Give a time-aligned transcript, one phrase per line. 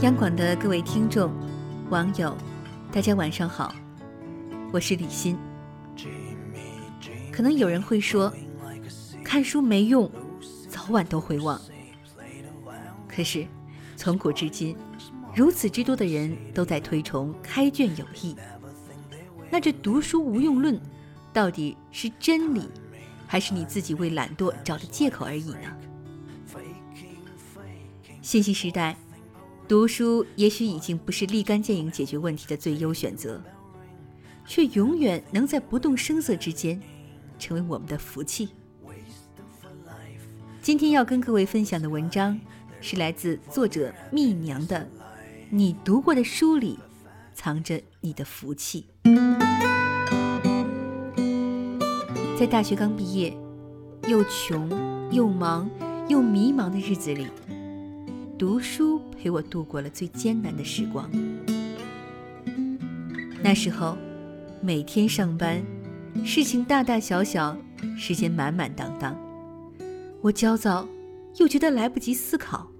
[0.00, 1.28] 央广的各位听众、
[1.90, 2.36] 网友，
[2.92, 3.74] 大家晚上好，
[4.72, 5.36] 我是李欣。
[7.32, 8.32] 可能有人会说，
[9.24, 10.08] 看书没用，
[10.68, 11.60] 早晚都会忘。
[13.08, 13.44] 可是，
[13.96, 14.76] 从古至今，
[15.34, 18.36] 如此之多的人都在推崇开卷有益。
[19.50, 20.80] 那这读书无用论，
[21.32, 22.70] 到底是真理，
[23.26, 25.76] 还是你自己为懒惰找的借口而已呢？
[28.22, 28.96] 信息时代。
[29.68, 33.38] 读书也许已经不是立竿见影解决问题的最优选择，
[34.46, 36.80] 却永远能在不动声色之间，
[37.38, 38.48] 成为我们的福气。
[40.62, 42.40] 今天要跟各位分享的文章，
[42.80, 44.78] 是来自作者蜜娘的
[45.50, 46.78] 《你读过的书里，
[47.34, 48.86] 藏着你的福气》。
[52.38, 53.36] 在大学刚毕业，
[54.08, 54.70] 又穷
[55.12, 55.68] 又忙
[56.08, 57.26] 又迷茫的日子里。
[58.38, 61.10] 读书陪我度过了最艰难的时光。
[63.42, 63.98] 那时候，
[64.60, 65.60] 每天上班，
[66.24, 67.56] 事情大大小小，
[67.98, 69.18] 时间满满当当，
[70.20, 70.86] 我焦躁，
[71.38, 72.70] 又觉得来不及思考。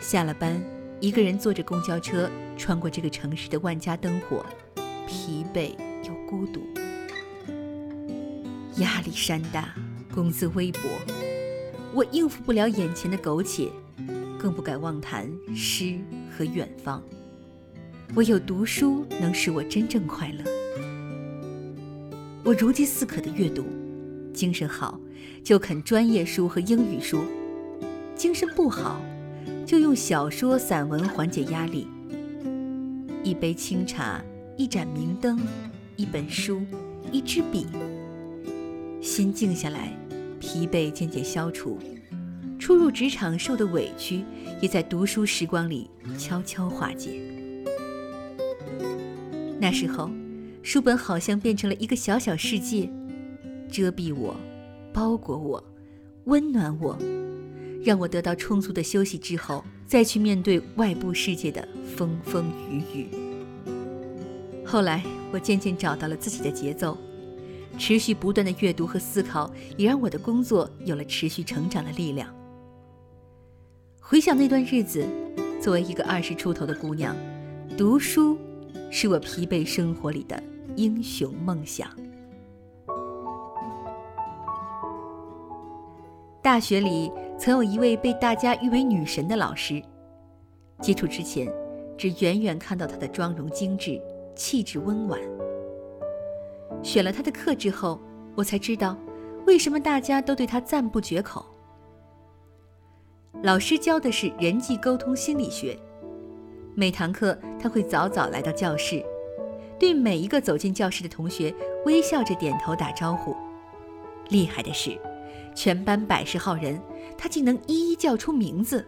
[0.00, 0.62] 下了班，
[1.00, 4.46] 一个人坐着公交车，穿过这个城市的万家灯火，
[5.08, 5.72] 疲惫
[6.04, 6.60] 又孤独，
[8.76, 9.74] 压力山大，
[10.14, 10.80] 工资微薄，
[11.92, 13.68] 我应付不了眼前的苟且。
[14.38, 15.98] 更不敢妄谈诗
[16.30, 17.02] 和远方，
[18.14, 20.44] 唯有读书能使我真正快乐。
[22.44, 23.64] 我如饥似渴的阅读，
[24.32, 24.98] 精神好
[25.42, 27.18] 就啃专业书和英语书，
[28.14, 29.02] 精神不好
[29.66, 31.88] 就用小说散文缓解压力。
[33.24, 34.22] 一杯清茶，
[34.56, 35.38] 一盏明灯，
[35.96, 36.62] 一本书，
[37.10, 37.66] 一支笔，
[39.02, 39.92] 心静下来，
[40.38, 41.76] 疲惫渐渐消除。
[42.68, 44.22] 初入职场受的委屈，
[44.60, 45.88] 也在读书时光里
[46.18, 47.18] 悄悄化解。
[49.58, 50.10] 那时候，
[50.62, 52.86] 书本好像变成了一个小小世界，
[53.70, 54.36] 遮蔽我，
[54.92, 55.64] 包裹我，
[56.24, 56.94] 温暖我，
[57.82, 61.66] 让我得到充足的休息之后，再去面对外部世界的
[61.96, 63.08] 风风雨雨。
[64.62, 66.98] 后来，我渐渐找到了自己的节奏，
[67.78, 72.30] 持续不断的阅读和思考，也让我的工作有了持续成长的力量。
[74.10, 75.06] 回想那段日子，
[75.60, 77.14] 作为一个二十出头的姑娘，
[77.76, 78.38] 读书
[78.90, 80.42] 是我疲惫生活里的
[80.76, 81.86] 英雄梦想。
[86.40, 89.82] 大学里曾有一位被大家誉为女神的老师，
[90.80, 91.46] 接触之前，
[91.98, 94.00] 只远远看到她的妆容精致、
[94.34, 95.20] 气质温婉。
[96.82, 98.00] 选了她的课之后，
[98.34, 98.96] 我才知道，
[99.46, 101.44] 为什么大家都对她赞不绝口。
[103.42, 105.78] 老师教的是人际沟通心理学，
[106.74, 109.00] 每堂课他会早早来到教室，
[109.78, 113.36] 对每一个走进教室的同学微笑着点头打招呼。
[114.30, 114.98] 厉害的是，
[115.54, 116.80] 全班百十号人，
[117.16, 118.84] 他竟能一一叫出名字。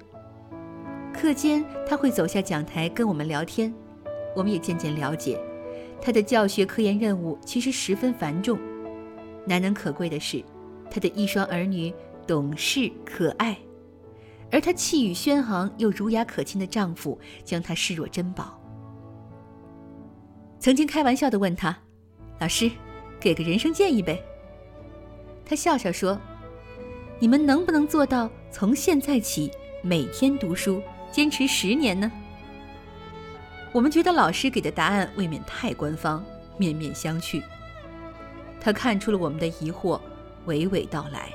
[1.14, 3.72] 课间他会走下讲台跟我们聊天，
[4.34, 5.40] 我们也渐渐了解，
[6.00, 8.58] 他的教学科研任务其实十分繁重。
[9.46, 10.42] 难能可贵的是，
[10.90, 11.94] 他的一双儿女
[12.26, 13.56] 懂事可爱。
[14.52, 18.60] 而她气宇轩昂又儒雅可亲的丈夫将她视若珍宝。
[20.58, 21.76] 曾经开玩笑地问她
[22.38, 22.70] ：“老师，
[23.18, 24.22] 给个人生建议呗。”
[25.46, 26.18] 她笑笑说
[27.18, 29.50] ：“你们能不能做到从现在起
[29.82, 32.10] 每天读书，坚持十年呢？”
[33.72, 36.24] 我们觉得老师给的答案未免太官方，
[36.58, 37.42] 面面相觑。
[38.60, 39.98] 他看出了我们的疑惑，
[40.46, 41.30] 娓娓道来：“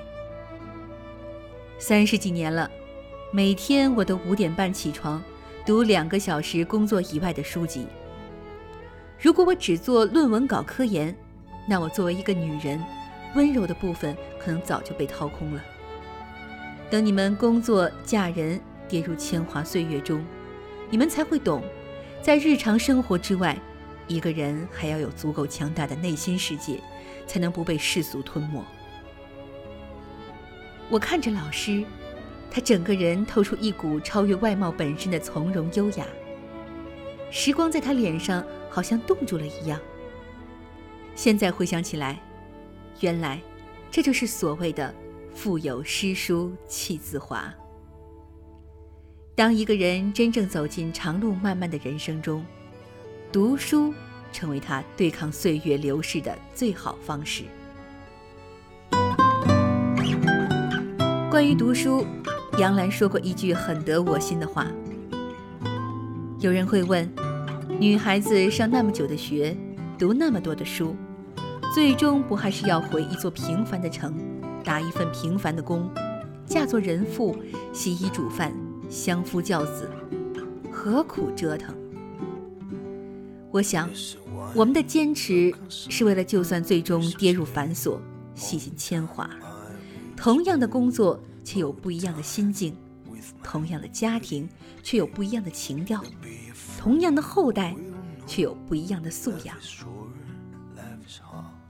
[1.79, 2.69] 三十几年了。”
[3.35, 5.21] 每天我都五点半起床，
[5.65, 7.85] 读两个小时工作以外的书籍。
[9.19, 11.13] 如果我只做论文稿科研，
[11.67, 12.81] 那我作为一个女人，
[13.35, 15.61] 温柔的部分可能早就被掏空了。
[16.89, 18.57] 等你们工作嫁人，
[18.87, 20.23] 跌入铅华岁月中，
[20.89, 21.61] 你们才会懂，
[22.21, 23.59] 在日常生活之外，
[24.07, 26.79] 一个人还要有足够强大的内心世界，
[27.27, 28.63] 才能不被世俗吞没。
[30.89, 31.83] 我看着老师。
[32.49, 36.05] 他整个人透出一股超越外貌本身的从容优雅。
[37.31, 39.79] 时光在他脸上好像冻住了一样。
[41.15, 42.21] 现在回想起来，
[43.01, 43.41] 原来
[43.91, 44.93] 这就是所谓的
[45.35, 47.53] “腹有诗书气自华”。
[49.35, 52.45] 当一个人真正走进长路漫漫的人生中，
[53.33, 53.93] 读书
[54.31, 57.43] 成为他对抗岁月流逝的最好方式。
[61.29, 62.05] 关于读书。
[62.57, 64.65] 杨澜说过一句很得我心的话
[66.39, 67.09] ：“有人会问：
[67.77, 69.55] 女孩子上那么久的学，
[69.99, 70.95] 读那么多的书，
[71.73, 74.13] 最终不还是要回一座平凡的城，
[74.63, 75.89] 打一份平凡的工，
[76.45, 77.35] 嫁做人妇，
[77.73, 78.53] 洗衣煮饭，
[78.89, 79.89] 相夫教子，
[80.71, 81.75] 何苦折腾？
[83.51, 83.89] 我想，
[84.55, 87.97] 我们的坚持是为了，就算最终跌入繁琐，
[88.33, 89.29] 洗尽铅华，
[90.15, 92.75] 同样的工作却有不一样的心境。
[93.41, 94.49] 同样的家庭，
[94.83, 96.01] 却有不一样的情调；
[96.77, 97.73] 同样的后代，
[98.27, 99.55] 却有不一样的素养。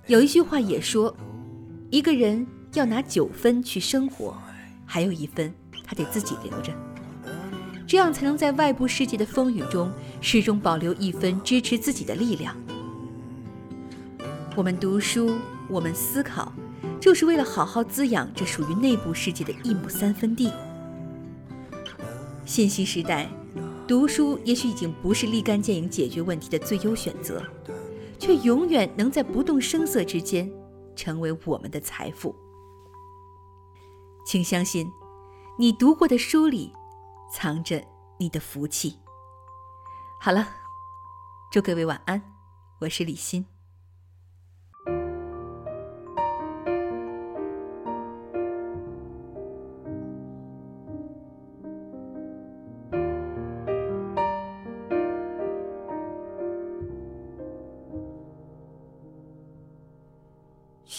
[0.07, 1.15] 有一句话也说，
[1.91, 4.35] 一个人要拿九分去生活，
[4.85, 6.73] 还有一分他得自己留着，
[7.85, 12.55] 这样才能在外部世界的风雨中，始终保留一分支持自己的力量。
[14.55, 15.35] 我们读书，
[15.69, 16.51] 我们思考，
[17.05, 20.51] 就是为了好好滋养这属于内部世界的一亩三分地。
[22.47, 23.29] 信息时代，
[23.87, 27.43] 读书也许已经不是立竿见影解决问题的最优选择，
[28.17, 30.51] 却永远能在不动声色之间
[30.95, 32.35] 成为我们的财富。
[34.25, 34.91] 请相信，
[35.59, 36.73] 你读过的书里
[37.31, 37.83] 藏着
[38.17, 38.97] 你的福气。
[40.19, 40.47] 好了，
[41.51, 42.19] 祝各位晚安，
[42.79, 43.45] 我是李欣。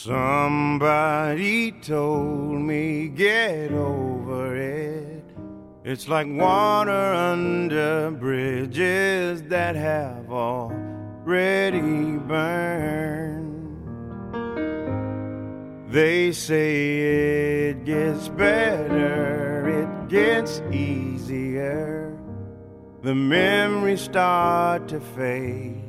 [0.07, 5.25] Somebody told me get over it.
[5.83, 13.49] It's like water under bridges that have already burned.
[15.91, 22.17] They say it gets better, it gets easier.
[23.03, 25.86] The memories start to fade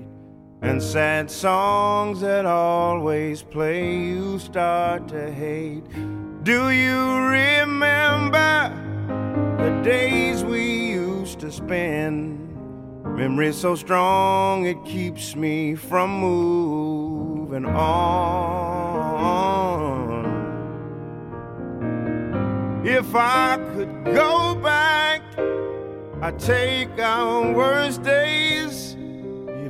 [0.68, 5.86] and sad songs that always play you start to hate.
[6.44, 8.74] Do you remember
[9.58, 12.44] the days we used to spend?
[13.06, 17.78] Memory so strong it keeps me from moving on.
[22.86, 25.22] If I could go back,
[26.22, 28.87] I'd take our worst days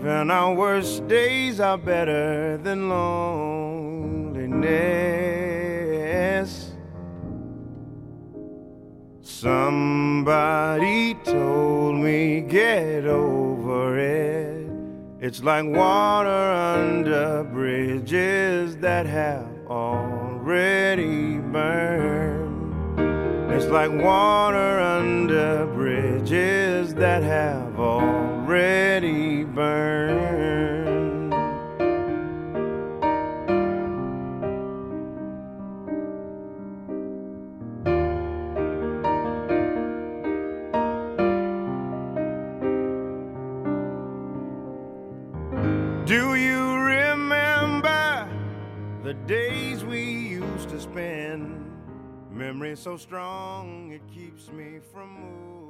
[0.07, 4.47] even our worst days are better than loneliness.
[9.19, 14.71] Somebody told me get over it.
[15.19, 22.46] It's like water under bridges that have already burned.
[23.57, 31.31] It's like water under bridges that have already burned.
[46.05, 48.29] Do you remember
[49.01, 51.76] the days we used to spend?
[52.37, 55.66] Memory so strong it keeps me from moving.